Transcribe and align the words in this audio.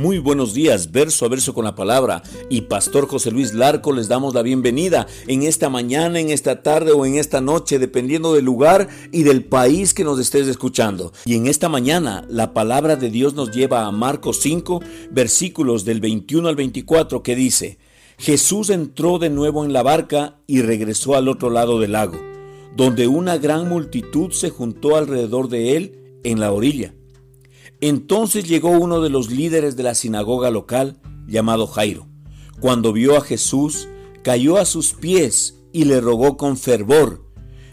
Muy 0.00 0.18
buenos 0.18 0.54
días, 0.54 0.92
verso 0.92 1.26
a 1.26 1.28
verso 1.28 1.52
con 1.52 1.66
la 1.66 1.74
palabra. 1.74 2.22
Y 2.48 2.62
Pastor 2.62 3.06
José 3.06 3.30
Luis 3.30 3.52
Larco 3.52 3.92
les 3.92 4.08
damos 4.08 4.32
la 4.32 4.40
bienvenida 4.40 5.06
en 5.26 5.42
esta 5.42 5.68
mañana, 5.68 6.18
en 6.18 6.30
esta 6.30 6.62
tarde 6.62 6.92
o 6.92 7.04
en 7.04 7.16
esta 7.16 7.42
noche, 7.42 7.78
dependiendo 7.78 8.32
del 8.32 8.46
lugar 8.46 8.88
y 9.12 9.24
del 9.24 9.44
país 9.44 9.92
que 9.92 10.02
nos 10.02 10.18
estés 10.18 10.48
escuchando. 10.48 11.12
Y 11.26 11.34
en 11.34 11.46
esta 11.46 11.68
mañana 11.68 12.24
la 12.30 12.54
palabra 12.54 12.96
de 12.96 13.10
Dios 13.10 13.34
nos 13.34 13.50
lleva 13.50 13.84
a 13.84 13.92
Marcos 13.92 14.40
5, 14.40 14.80
versículos 15.10 15.84
del 15.84 16.00
21 16.00 16.48
al 16.48 16.56
24, 16.56 17.22
que 17.22 17.36
dice, 17.36 17.76
Jesús 18.16 18.70
entró 18.70 19.18
de 19.18 19.28
nuevo 19.28 19.66
en 19.66 19.74
la 19.74 19.82
barca 19.82 20.38
y 20.46 20.62
regresó 20.62 21.14
al 21.14 21.28
otro 21.28 21.50
lado 21.50 21.78
del 21.78 21.92
lago, 21.92 22.18
donde 22.74 23.06
una 23.06 23.36
gran 23.36 23.68
multitud 23.68 24.30
se 24.30 24.48
juntó 24.48 24.96
alrededor 24.96 25.50
de 25.50 25.76
él 25.76 26.20
en 26.24 26.40
la 26.40 26.52
orilla. 26.52 26.94
Entonces 27.80 28.44
llegó 28.44 28.70
uno 28.70 29.00
de 29.00 29.10
los 29.10 29.30
líderes 29.30 29.76
de 29.76 29.82
la 29.82 29.94
sinagoga 29.94 30.50
local, 30.50 31.00
llamado 31.26 31.66
Jairo. 31.66 32.06
Cuando 32.60 32.92
vio 32.92 33.16
a 33.16 33.22
Jesús, 33.22 33.88
cayó 34.22 34.58
a 34.58 34.66
sus 34.66 34.92
pies 34.92 35.56
y 35.72 35.84
le 35.84 36.00
rogó 36.00 36.36
con 36.36 36.56
fervor. 36.56 37.24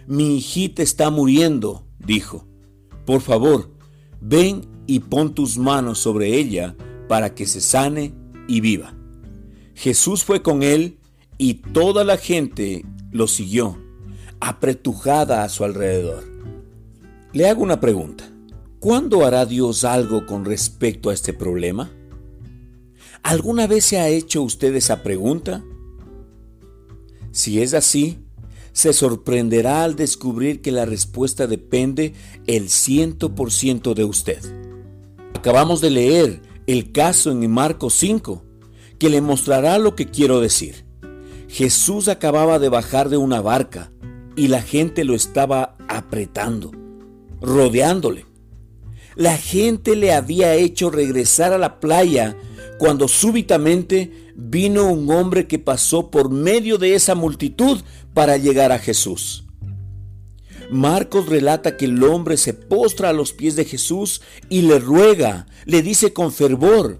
Mi 0.07 0.37
hijita 0.37 0.81
está 0.81 1.09
muriendo, 1.09 1.85
dijo. 1.99 2.47
Por 3.05 3.21
favor, 3.21 3.71
ven 4.21 4.67
y 4.87 4.99
pon 4.99 5.33
tus 5.33 5.57
manos 5.57 5.99
sobre 5.99 6.37
ella 6.37 6.75
para 7.09 7.35
que 7.35 7.45
se 7.45 7.59
sane 7.59 8.13
y 8.47 8.61
viva. 8.61 8.93
Jesús 9.75 10.23
fue 10.23 10.41
con 10.41 10.63
él 10.63 10.99
y 11.37 11.55
toda 11.55 12.03
la 12.03 12.17
gente 12.17 12.85
lo 13.11 13.27
siguió, 13.27 13.77
apretujada 14.39 15.43
a 15.43 15.49
su 15.49 15.65
alrededor. 15.65 16.23
Le 17.33 17.49
hago 17.49 17.61
una 17.61 17.79
pregunta. 17.79 18.31
¿Cuándo 18.79 19.25
hará 19.25 19.47
Dios 19.47 19.83
algo 19.83 20.27
con 20.27 20.45
respecto 20.45 21.09
a 21.09 21.13
este 21.13 21.33
problema? 21.33 21.91
¿Alguna 23.23 23.65
vez 23.65 23.85
se 23.85 23.97
ha 23.97 24.07
hecho 24.07 24.43
usted 24.43 24.75
esa 24.75 25.01
pregunta? 25.01 25.63
Si 27.31 27.59
es 27.59 27.73
así, 27.73 28.19
se 28.73 28.93
sorprenderá 28.93 29.83
al 29.83 29.95
descubrir 29.95 30.61
que 30.61 30.71
la 30.71 30.85
respuesta 30.85 31.47
depende 31.47 32.13
el 32.45 32.69
ciento 32.69 33.33
por 33.33 33.51
ciento 33.51 33.95
de 33.95 34.03
usted. 34.03 34.39
Acabamos 35.33 35.81
de 35.81 35.89
leer 35.89 36.41
el 36.67 36.91
caso 36.91 37.31
en 37.31 37.49
Marcos 37.49 37.95
5, 37.95 38.43
que 38.99 39.09
le 39.09 39.21
mostrará 39.21 39.79
lo 39.79 39.95
que 39.95 40.05
quiero 40.05 40.39
decir. 40.39 40.85
Jesús 41.47 42.09
acababa 42.09 42.59
de 42.59 42.69
bajar 42.69 43.09
de 43.09 43.17
una 43.17 43.41
barca 43.41 43.91
y 44.35 44.49
la 44.49 44.61
gente 44.61 45.03
lo 45.03 45.15
estaba 45.15 45.75
apretando, 45.87 46.71
rodeándole. 47.41 48.27
La 49.17 49.35
gente 49.35 49.95
le 49.95 50.13
había 50.13 50.53
hecho 50.53 50.91
regresar 50.91 51.51
a 51.51 51.57
la 51.57 51.79
playa 51.79 52.37
cuando 52.77 53.07
súbitamente 53.07 54.31
vino 54.35 54.91
un 54.91 55.09
hombre 55.09 55.47
que 55.47 55.57
pasó 55.57 56.11
por 56.11 56.29
medio 56.29 56.77
de 56.77 56.93
esa 56.93 57.15
multitud 57.15 57.81
para 58.13 58.37
llegar 58.37 58.71
a 58.71 58.77
Jesús. 58.77 59.45
Marcos 60.69 61.27
relata 61.27 61.77
que 61.77 61.85
el 61.85 62.03
hombre 62.03 62.37
se 62.37 62.53
postra 62.53 63.09
a 63.09 63.13
los 63.13 63.33
pies 63.33 63.55
de 63.55 63.65
Jesús 63.65 64.21
y 64.49 64.61
le 64.61 64.77
ruega, 64.77 65.47
le 65.65 65.81
dice 65.81 66.13
con 66.13 66.31
fervor, 66.31 66.99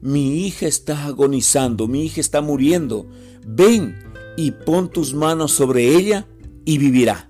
mi 0.00 0.46
hija 0.46 0.68
está 0.68 1.06
agonizando, 1.06 1.88
mi 1.88 2.04
hija 2.04 2.20
está 2.20 2.40
muriendo, 2.40 3.10
ven 3.44 3.98
y 4.36 4.52
pon 4.52 4.90
tus 4.90 5.12
manos 5.12 5.50
sobre 5.50 5.88
ella 5.88 6.28
y 6.64 6.78
vivirá. 6.78 7.28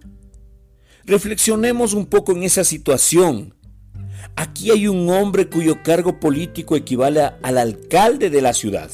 Reflexionemos 1.06 1.94
un 1.94 2.04
poco 2.04 2.32
en 2.32 2.42
esa 2.42 2.64
situación. 2.64 3.54
Aquí 4.38 4.70
hay 4.70 4.86
un 4.86 5.10
hombre 5.10 5.48
cuyo 5.48 5.82
cargo 5.82 6.20
político 6.20 6.76
equivale 6.76 7.22
al 7.42 7.58
alcalde 7.58 8.30
de 8.30 8.40
la 8.40 8.54
ciudad. 8.54 8.88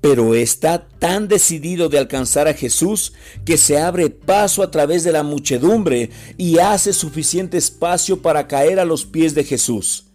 Pero 0.00 0.34
está 0.34 0.88
tan 0.88 1.28
decidido 1.28 1.88
de 1.88 2.00
alcanzar 2.00 2.48
a 2.48 2.52
Jesús 2.52 3.12
que 3.44 3.56
se 3.56 3.78
abre 3.78 4.10
paso 4.10 4.64
a 4.64 4.72
través 4.72 5.04
de 5.04 5.12
la 5.12 5.22
muchedumbre 5.22 6.10
y 6.36 6.58
hace 6.58 6.92
suficiente 6.92 7.58
espacio 7.58 8.20
para 8.20 8.48
caer 8.48 8.80
a 8.80 8.84
los 8.84 9.06
pies 9.06 9.36
de 9.36 9.44
Jesús. 9.44 10.06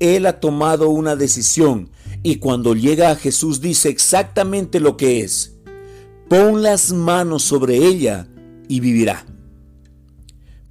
Él 0.00 0.26
ha 0.26 0.40
tomado 0.40 0.90
una 0.90 1.14
decisión 1.14 1.88
y 2.24 2.36
cuando 2.36 2.74
llega 2.74 3.12
a 3.12 3.16
Jesús 3.16 3.60
dice 3.60 3.90
exactamente 3.90 4.80
lo 4.80 4.96
que 4.96 5.20
es. 5.20 5.54
Pon 6.28 6.64
las 6.64 6.92
manos 6.92 7.44
sobre 7.44 7.76
ella 7.76 8.26
y 8.66 8.80
vivirá. 8.80 9.24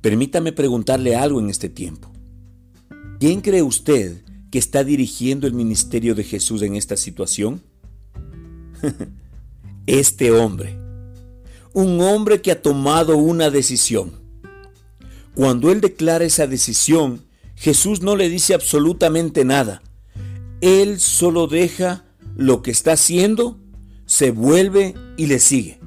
Permítame 0.02 0.52
preguntarle 0.52 1.16
algo 1.16 1.40
en 1.40 1.50
este 1.50 1.70
tiempo. 1.70 2.09
¿Quién 3.20 3.42
cree 3.42 3.62
usted 3.62 4.22
que 4.50 4.60
está 4.60 4.86
dirigiendo 4.86 5.46
el 5.46 5.54
ministerio 5.54 6.16
de 6.16 6.24
Jesús 6.24 6.62
en 6.62 6.78
esta 6.78 6.96
situación? 6.96 7.62
este 9.88 10.32
hombre. 10.32 10.78
Un 11.74 12.00
hombre 12.00 12.42
que 12.42 12.54
ha 12.54 12.62
tomado 12.62 13.18
una 13.18 13.50
decisión. 13.50 14.14
Cuando 15.36 15.70
él 15.70 15.82
declara 15.82 16.24
esa 16.24 16.48
decisión, 16.48 17.26
Jesús 17.56 18.02
no 18.02 18.16
le 18.16 18.30
dice 18.30 18.54
absolutamente 18.54 19.44
nada. 19.44 19.82
Él 20.62 21.02
solo 21.02 21.48
deja 21.48 22.06
lo 22.38 22.62
que 22.62 22.72
está 22.72 22.94
haciendo, 22.94 23.60
se 24.06 24.32
vuelve 24.32 24.94
y 25.18 25.26
le 25.26 25.40
sigue. 25.40 25.82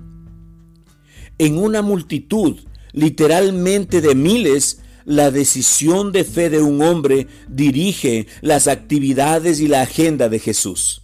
En 1.38 1.56
una 1.56 1.80
multitud, 1.80 2.58
literalmente 2.92 4.02
de 4.02 4.14
miles, 4.14 4.81
la 5.04 5.30
decisión 5.30 6.12
de 6.12 6.24
fe 6.24 6.50
de 6.50 6.60
un 6.60 6.82
hombre 6.82 7.26
dirige 7.48 8.26
las 8.40 8.68
actividades 8.68 9.60
y 9.60 9.68
la 9.68 9.82
agenda 9.82 10.28
de 10.28 10.38
Jesús. 10.38 11.02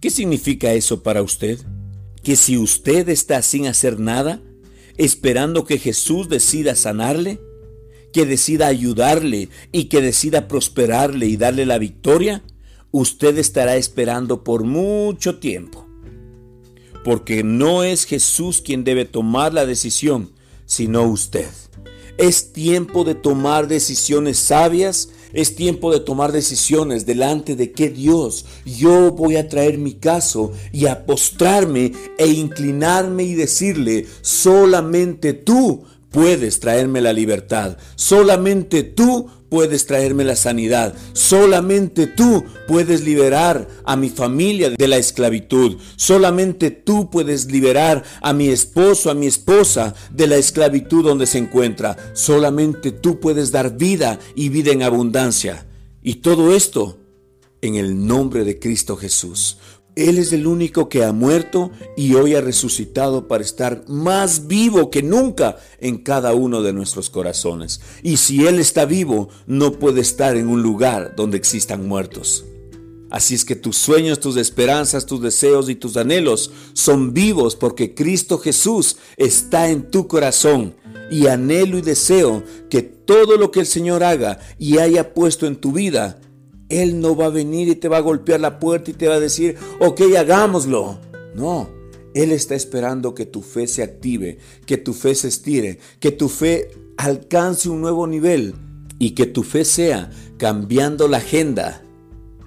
¿Qué 0.00 0.10
significa 0.10 0.72
eso 0.72 1.02
para 1.02 1.22
usted? 1.22 1.58
Que 2.22 2.36
si 2.36 2.56
usted 2.56 3.08
está 3.08 3.42
sin 3.42 3.66
hacer 3.66 3.98
nada, 3.98 4.40
esperando 4.96 5.64
que 5.64 5.78
Jesús 5.78 6.28
decida 6.28 6.74
sanarle, 6.74 7.40
que 8.12 8.26
decida 8.26 8.66
ayudarle 8.66 9.48
y 9.72 9.84
que 9.84 10.00
decida 10.00 10.48
prosperarle 10.48 11.26
y 11.26 11.36
darle 11.36 11.66
la 11.66 11.78
victoria, 11.78 12.42
usted 12.90 13.36
estará 13.38 13.76
esperando 13.76 14.44
por 14.44 14.64
mucho 14.64 15.38
tiempo. 15.38 15.86
Porque 17.04 17.42
no 17.42 17.84
es 17.84 18.04
Jesús 18.04 18.60
quien 18.60 18.84
debe 18.84 19.04
tomar 19.04 19.54
la 19.54 19.66
decisión, 19.66 20.32
sino 20.66 21.04
usted. 21.04 21.48
Es 22.18 22.52
tiempo 22.52 23.04
de 23.04 23.14
tomar 23.14 23.68
decisiones 23.68 24.38
sabias. 24.38 25.10
Es 25.32 25.54
tiempo 25.54 25.92
de 25.92 26.00
tomar 26.00 26.32
decisiones 26.32 27.06
delante 27.06 27.54
de 27.54 27.70
que 27.70 27.90
Dios, 27.90 28.46
yo 28.64 29.12
voy 29.12 29.36
a 29.36 29.48
traer 29.48 29.76
mi 29.76 29.92
caso 29.92 30.52
y 30.72 30.86
a 30.86 31.04
postrarme 31.04 31.92
e 32.16 32.28
inclinarme 32.28 33.24
y 33.24 33.34
decirle, 33.34 34.06
solamente 34.22 35.34
tú 35.34 35.84
puedes 36.10 36.60
traerme 36.60 37.02
la 37.02 37.12
libertad. 37.12 37.76
Solamente 37.94 38.82
tú 38.82 39.28
puedes 39.48 39.86
traerme 39.86 40.24
la 40.24 40.36
sanidad. 40.36 40.94
Solamente 41.12 42.06
tú 42.06 42.44
puedes 42.66 43.02
liberar 43.02 43.68
a 43.84 43.96
mi 43.96 44.08
familia 44.08 44.70
de 44.70 44.88
la 44.88 44.96
esclavitud. 44.96 45.78
Solamente 45.96 46.70
tú 46.70 47.10
puedes 47.10 47.50
liberar 47.50 48.04
a 48.20 48.32
mi 48.32 48.48
esposo, 48.48 49.10
a 49.10 49.14
mi 49.14 49.26
esposa 49.26 49.94
de 50.10 50.26
la 50.26 50.36
esclavitud 50.36 51.04
donde 51.04 51.26
se 51.26 51.38
encuentra. 51.38 51.96
Solamente 52.14 52.92
tú 52.92 53.20
puedes 53.20 53.50
dar 53.50 53.76
vida 53.76 54.18
y 54.34 54.48
vida 54.48 54.72
en 54.72 54.82
abundancia. 54.82 55.66
Y 56.02 56.16
todo 56.16 56.54
esto 56.54 56.98
en 57.60 57.74
el 57.74 58.06
nombre 58.06 58.44
de 58.44 58.58
Cristo 58.58 58.96
Jesús. 58.96 59.58
Él 59.98 60.18
es 60.18 60.32
el 60.32 60.46
único 60.46 60.88
que 60.88 61.02
ha 61.02 61.12
muerto 61.12 61.72
y 61.96 62.14
hoy 62.14 62.36
ha 62.36 62.40
resucitado 62.40 63.26
para 63.26 63.42
estar 63.42 63.82
más 63.88 64.46
vivo 64.46 64.90
que 64.90 65.02
nunca 65.02 65.56
en 65.80 65.98
cada 65.98 66.34
uno 66.34 66.62
de 66.62 66.72
nuestros 66.72 67.10
corazones. 67.10 67.80
Y 68.04 68.18
si 68.18 68.46
Él 68.46 68.60
está 68.60 68.84
vivo, 68.84 69.28
no 69.48 69.72
puede 69.72 70.00
estar 70.00 70.36
en 70.36 70.46
un 70.46 70.62
lugar 70.62 71.14
donde 71.16 71.36
existan 71.36 71.88
muertos. 71.88 72.44
Así 73.10 73.34
es 73.34 73.44
que 73.44 73.56
tus 73.56 73.76
sueños, 73.76 74.20
tus 74.20 74.36
esperanzas, 74.36 75.04
tus 75.04 75.20
deseos 75.20 75.68
y 75.68 75.74
tus 75.74 75.96
anhelos 75.96 76.52
son 76.74 77.12
vivos 77.12 77.56
porque 77.56 77.94
Cristo 77.94 78.38
Jesús 78.38 78.98
está 79.16 79.68
en 79.68 79.90
tu 79.90 80.06
corazón. 80.06 80.76
Y 81.10 81.26
anhelo 81.26 81.78
y 81.78 81.82
deseo 81.82 82.44
que 82.70 82.82
todo 82.82 83.36
lo 83.36 83.50
que 83.50 83.60
el 83.60 83.66
Señor 83.66 84.04
haga 84.04 84.38
y 84.58 84.78
haya 84.78 85.12
puesto 85.12 85.46
en 85.46 85.56
tu 85.56 85.72
vida 85.72 86.20
él 86.68 87.00
no 87.00 87.16
va 87.16 87.26
a 87.26 87.30
venir 87.30 87.68
y 87.68 87.76
te 87.76 87.88
va 87.88 87.98
a 87.98 88.02
golpear 88.02 88.40
la 88.40 88.58
puerta 88.58 88.90
y 88.90 88.94
te 88.94 89.08
va 89.08 89.14
a 89.14 89.20
decir, 89.20 89.56
ok, 89.80 90.02
hagámoslo. 90.18 90.98
No, 91.34 91.68
Él 92.14 92.32
está 92.32 92.54
esperando 92.54 93.14
que 93.14 93.26
tu 93.26 93.42
fe 93.42 93.66
se 93.66 93.82
active, 93.82 94.38
que 94.66 94.76
tu 94.76 94.92
fe 94.92 95.14
se 95.14 95.28
estire, 95.28 95.78
que 96.00 96.10
tu 96.10 96.28
fe 96.28 96.70
alcance 96.96 97.68
un 97.68 97.80
nuevo 97.80 98.06
nivel 98.06 98.54
y 98.98 99.10
que 99.10 99.26
tu 99.26 99.42
fe 99.42 99.64
sea 99.64 100.10
cambiando 100.36 101.06
la 101.06 101.18
agenda 101.18 101.82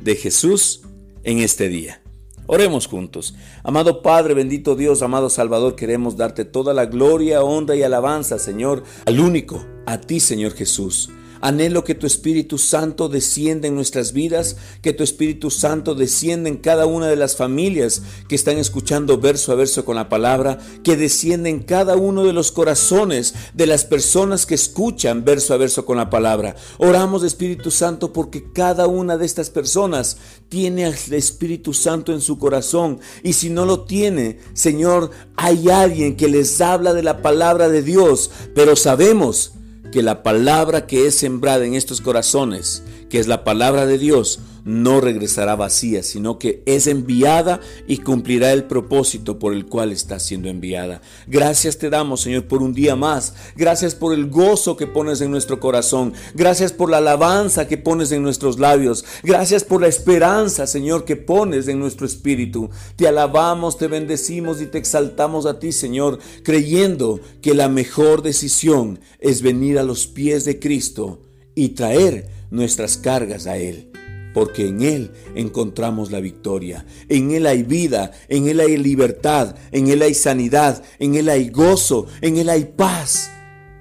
de 0.02 0.16
Jesús 0.16 0.82
en 1.24 1.40
este 1.40 1.70
día. 1.70 2.02
Oremos 2.48 2.88
juntos. 2.88 3.34
Amado 3.64 4.02
Padre, 4.02 4.34
bendito 4.34 4.76
Dios, 4.76 5.02
amado 5.02 5.30
Salvador, 5.30 5.76
queremos 5.76 6.18
darte 6.18 6.44
toda 6.44 6.74
la 6.74 6.86
gloria, 6.86 7.44
honra 7.44 7.76
y 7.76 7.84
alabanza, 7.84 8.40
Señor, 8.40 8.84
al 9.06 9.20
único, 9.20 9.66
a 9.86 10.02
ti, 10.02 10.20
Señor 10.20 10.54
Jesús 10.54 11.10
Anhelo 11.42 11.84
que 11.84 11.96
tu 11.96 12.08
Espíritu 12.08 12.58
Santo 12.58 13.10
descienda 13.10 13.68
en 13.68 13.76
nuestras 13.76 14.14
vidas, 14.14 14.58
que 14.82 14.94
tu 14.94 15.04
Espíritu 15.04 15.50
Santo 15.50 15.96
descienda 15.96 16.50
en 16.50 16.58
cada 16.58 16.86
una 16.86 17.08
de 17.08 17.16
las 17.16 17.36
familias 17.36 18.04
que 18.28 18.36
están 18.36 18.58
escuchando 18.58 19.18
verso 19.18 19.52
a 19.52 19.56
verso 19.56 19.84
con 19.84 19.96
la 19.96 20.10
palabra, 20.10 20.60
que 20.84 20.96
descienda 20.98 21.50
en 21.50 21.60
cada 21.60 21.96
uno 21.96 22.24
de 22.24 22.34
los 22.34 22.52
corazones 22.52 23.34
de 23.54 23.66
las 23.66 23.86
personas 23.86 24.46
que 24.46 24.56
escuchan 24.56 25.26
verso 25.26 25.54
a 25.54 25.58
verso 25.58 25.86
con 25.86 25.98
la 25.98 26.10
palabra. 26.10 26.56
Oramos, 26.78 27.24
Espíritu 27.24 27.72
Santo, 27.72 28.14
porque 28.14 28.52
cada 28.52 28.88
una 28.88 29.18
de 29.18 29.26
estas 29.26 29.50
personas 29.50 30.18
tiene 30.50 30.86
al 30.86 30.96
Espíritu 31.12 31.74
Santo 31.74 32.14
en 32.14 32.22
su 32.22 32.38
corazón 32.38 33.00
y 33.24 33.34
si 33.34 33.50
no 33.50 33.66
lo 33.66 33.86
tiene, 33.86 34.40
Señor, 34.54 35.12
hay 35.36 35.70
alguien 35.70 36.16
que 36.16 36.28
les 36.28 36.62
habla 36.62 36.94
de 36.94 37.04
la 37.04 37.22
palabra 37.22 37.70
de 37.70 37.82
Dios, 37.82 38.32
pero 38.54 38.76
sabemos 38.76 39.54
que 39.92 40.02
la 40.02 40.24
palabra 40.24 40.88
que 40.88 41.08
es 41.08 41.16
sembrada 41.16 41.66
en 41.66 41.76
estos 41.76 42.02
corazones, 42.02 42.84
que 43.10 43.20
es 43.20 43.28
la 43.28 43.44
palabra 43.44 43.86
de 43.86 43.98
Dios, 43.98 44.40
no 44.66 45.02
regresará 45.02 45.56
vacía, 45.56 46.04
sino 46.04 46.38
que 46.38 46.64
es 46.66 46.88
enviada 46.88 47.60
y 47.88 47.98
cumplirá 47.98 48.52
el 48.54 48.66
propósito 48.66 49.40
por 49.40 49.54
el 49.54 49.66
cual 49.66 49.92
está 49.92 50.20
siendo 50.20 50.50
enviada. 50.50 51.02
Gracias 51.28 51.78
te 51.78 51.90
damos, 51.90 52.22
Señor, 52.22 52.46
por 52.46 52.62
un 52.62 52.74
día 52.74 52.96
más. 52.96 53.34
Gracias 53.56 53.96
por 53.96 54.14
el 54.14 54.30
gozo 54.30 54.78
que 54.78 54.88
pones 54.88 55.22
en 55.22 55.32
nuestro 55.32 55.60
corazón. 55.60 56.14
Gracias 56.34 56.72
por 56.72 56.90
la 56.90 56.98
alabanza 56.98 57.68
que 57.68 57.78
pones 57.78 58.12
en 58.12 58.24
nuestros 58.24 58.60
labios. 58.60 59.06
Gracias 59.24 59.64
por 59.64 59.82
la 59.82 59.88
esperanza, 59.88 60.68
Señor, 60.68 61.06
que 61.06 61.16
pones 61.16 61.68
en 61.68 61.80
nuestro 61.80 62.06
espíritu. 62.06 62.70
Te 62.96 63.08
alabamos, 63.08 63.78
te 63.78 63.88
bendecimos 63.88 64.62
y 64.62 64.68
te 64.68 64.78
exaltamos 64.78 65.46
a 65.46 65.60
ti, 65.60 65.72
Señor, 65.72 66.20
creyendo 66.44 67.20
que 67.42 67.54
la 67.54 67.70
mejor 67.70 68.22
decisión 68.22 69.00
es 69.20 69.42
venir 69.42 69.80
a 69.80 69.84
los 69.84 70.08
pies 70.08 70.46
de 70.46 70.60
Cristo 70.60 71.22
y 71.56 71.70
traer 71.70 72.30
nuestras 72.50 72.98
cargas 72.98 73.48
a 73.48 73.58
Él 73.58 73.92
porque 74.34 74.68
en 74.68 74.82
Él 74.82 75.12
encontramos 75.36 76.12
la 76.12 76.20
victoria. 76.20 76.86
En 77.10 77.32
Él 77.32 77.46
hay 77.48 77.64
vida, 77.64 78.12
en 78.28 78.48
Él 78.48 78.60
hay 78.60 78.78
libertad, 78.78 79.56
en 79.72 79.88
Él 79.88 80.02
hay 80.02 80.14
sanidad, 80.14 80.84
en 81.00 81.16
Él 81.16 81.30
hay 81.30 81.50
gozo, 81.50 82.08
en 82.22 82.38
Él 82.38 82.50
hay 82.50 82.66
paz. 82.66 83.30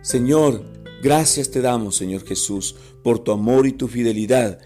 Señor, 0.03 0.65
gracias 1.03 1.51
te 1.51 1.61
damos, 1.61 1.97
Señor 1.97 2.25
Jesús, 2.25 2.77
por 3.03 3.21
tu 3.21 3.33
amor 3.33 3.67
y 3.67 3.73
tu 3.73 3.89
fidelidad. 3.89 4.59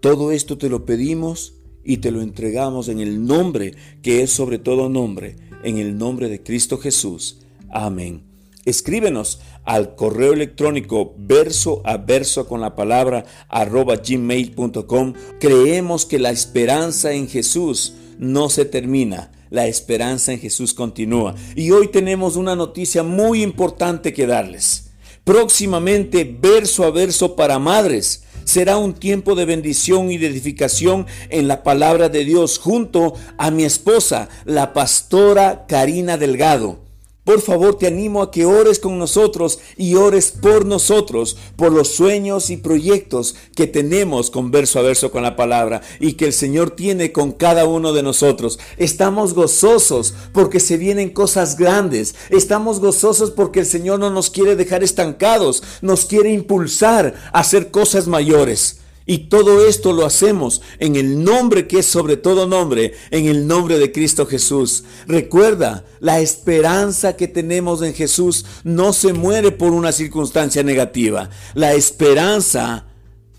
Todo 0.00 0.32
esto 0.32 0.58
te 0.58 0.68
lo 0.68 0.84
pedimos 0.84 1.54
y 1.84 1.98
te 1.98 2.10
lo 2.10 2.20
entregamos 2.20 2.88
en 2.88 3.00
el 3.00 3.24
nombre 3.24 3.74
que 4.02 4.22
es 4.22 4.30
sobre 4.30 4.58
todo 4.58 4.88
nombre, 4.88 5.36
en 5.64 5.78
el 5.78 5.96
nombre 5.96 6.28
de 6.28 6.42
Cristo 6.42 6.78
Jesús. 6.78 7.40
Amén. 7.70 8.27
Escríbenos 8.68 9.40
al 9.64 9.94
correo 9.94 10.34
electrónico 10.34 11.14
verso 11.16 11.80
a 11.86 11.96
verso 11.96 12.46
con 12.46 12.60
la 12.60 12.76
palabra 12.76 13.24
arroba 13.48 13.96
gmail.com. 13.96 15.14
Creemos 15.40 16.04
que 16.04 16.18
la 16.18 16.30
esperanza 16.30 17.12
en 17.12 17.28
Jesús 17.28 17.94
no 18.18 18.50
se 18.50 18.66
termina. 18.66 19.32
La 19.48 19.66
esperanza 19.66 20.34
en 20.34 20.40
Jesús 20.40 20.74
continúa. 20.74 21.34
Y 21.56 21.70
hoy 21.70 21.88
tenemos 21.88 22.36
una 22.36 22.54
noticia 22.54 23.02
muy 23.02 23.42
importante 23.42 24.12
que 24.12 24.26
darles. 24.26 24.90
Próximamente, 25.24 26.24
verso 26.38 26.84
a 26.84 26.90
verso 26.90 27.36
para 27.36 27.58
madres, 27.58 28.24
será 28.44 28.76
un 28.76 28.92
tiempo 28.92 29.34
de 29.34 29.46
bendición 29.46 30.10
y 30.10 30.18
de 30.18 30.26
edificación 30.26 31.06
en 31.30 31.48
la 31.48 31.62
palabra 31.62 32.10
de 32.10 32.22
Dios 32.26 32.58
junto 32.58 33.14
a 33.38 33.50
mi 33.50 33.64
esposa, 33.64 34.28
la 34.44 34.74
pastora 34.74 35.64
Karina 35.66 36.18
Delgado. 36.18 36.87
Por 37.28 37.42
favor, 37.42 37.74
te 37.74 37.86
animo 37.86 38.22
a 38.22 38.30
que 38.30 38.46
ores 38.46 38.78
con 38.78 38.98
nosotros 38.98 39.58
y 39.76 39.96
ores 39.96 40.30
por 40.30 40.64
nosotros, 40.64 41.36
por 41.56 41.72
los 41.72 41.88
sueños 41.88 42.48
y 42.48 42.56
proyectos 42.56 43.34
que 43.54 43.66
tenemos 43.66 44.30
con 44.30 44.50
verso 44.50 44.78
a 44.78 44.82
verso 44.82 45.10
con 45.10 45.22
la 45.22 45.36
palabra 45.36 45.82
y 46.00 46.14
que 46.14 46.24
el 46.24 46.32
Señor 46.32 46.70
tiene 46.70 47.12
con 47.12 47.32
cada 47.32 47.66
uno 47.66 47.92
de 47.92 48.02
nosotros. 48.02 48.58
Estamos 48.78 49.34
gozosos 49.34 50.14
porque 50.32 50.58
se 50.58 50.78
vienen 50.78 51.10
cosas 51.10 51.58
grandes. 51.58 52.14
Estamos 52.30 52.80
gozosos 52.80 53.30
porque 53.30 53.60
el 53.60 53.66
Señor 53.66 53.98
no 53.98 54.08
nos 54.08 54.30
quiere 54.30 54.56
dejar 54.56 54.82
estancados, 54.82 55.62
nos 55.82 56.06
quiere 56.06 56.32
impulsar 56.32 57.12
a 57.34 57.40
hacer 57.40 57.70
cosas 57.70 58.06
mayores. 58.06 58.78
Y 59.10 59.30
todo 59.30 59.66
esto 59.66 59.94
lo 59.94 60.04
hacemos 60.04 60.60
en 60.78 60.94
el 60.94 61.24
nombre 61.24 61.66
que 61.66 61.78
es 61.78 61.86
sobre 61.86 62.18
todo 62.18 62.46
nombre, 62.46 62.92
en 63.10 63.24
el 63.24 63.46
nombre 63.46 63.78
de 63.78 63.90
Cristo 63.90 64.26
Jesús. 64.26 64.84
Recuerda, 65.06 65.86
la 65.98 66.20
esperanza 66.20 67.16
que 67.16 67.26
tenemos 67.26 67.80
en 67.80 67.94
Jesús 67.94 68.44
no 68.64 68.92
se 68.92 69.14
muere 69.14 69.50
por 69.50 69.72
una 69.72 69.92
circunstancia 69.92 70.62
negativa. 70.62 71.30
La 71.54 71.72
esperanza 71.72 72.84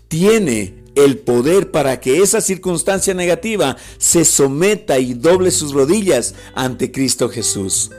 tiene 0.08 0.82
el 0.96 1.18
poder 1.18 1.70
para 1.70 2.00
que 2.00 2.20
esa 2.20 2.40
circunstancia 2.40 3.14
negativa 3.14 3.76
se 3.96 4.24
someta 4.24 4.98
y 4.98 5.14
doble 5.14 5.52
sus 5.52 5.72
rodillas 5.72 6.34
ante 6.56 6.90
Cristo 6.90 7.28
Jesús. 7.28 7.92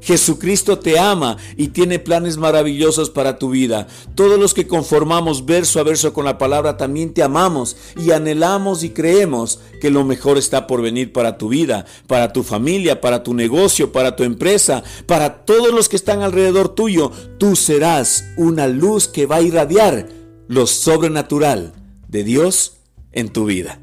Jesucristo 0.00 0.78
te 0.78 0.98
ama 0.98 1.36
y 1.56 1.68
tiene 1.68 1.98
planes 1.98 2.36
maravillosos 2.36 3.10
para 3.10 3.38
tu 3.38 3.50
vida. 3.50 3.86
Todos 4.14 4.38
los 4.38 4.54
que 4.54 4.66
conformamos 4.66 5.44
verso 5.44 5.80
a 5.80 5.82
verso 5.82 6.12
con 6.12 6.24
la 6.24 6.38
palabra 6.38 6.76
también 6.76 7.12
te 7.12 7.22
amamos 7.22 7.76
y 7.96 8.12
anhelamos 8.12 8.82
y 8.82 8.90
creemos 8.90 9.60
que 9.80 9.90
lo 9.90 10.04
mejor 10.04 10.38
está 10.38 10.66
por 10.66 10.82
venir 10.82 11.12
para 11.12 11.38
tu 11.38 11.48
vida, 11.48 11.84
para 12.06 12.32
tu 12.32 12.42
familia, 12.42 13.00
para 13.00 13.22
tu 13.22 13.34
negocio, 13.34 13.92
para 13.92 14.16
tu 14.16 14.24
empresa, 14.24 14.82
para 15.06 15.44
todos 15.44 15.72
los 15.72 15.88
que 15.88 15.96
están 15.96 16.22
alrededor 16.22 16.74
tuyo. 16.74 17.10
Tú 17.38 17.56
serás 17.56 18.24
una 18.36 18.66
luz 18.66 19.08
que 19.08 19.26
va 19.26 19.36
a 19.36 19.42
irradiar 19.42 20.08
lo 20.48 20.66
sobrenatural 20.66 21.72
de 22.08 22.24
Dios 22.24 22.78
en 23.12 23.28
tu 23.28 23.44
vida. 23.44 23.80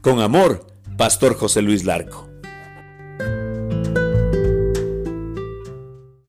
Con 0.00 0.20
amor, 0.20 0.66
Pastor 0.96 1.34
José 1.34 1.62
Luis 1.62 1.84
Larco. 1.84 2.29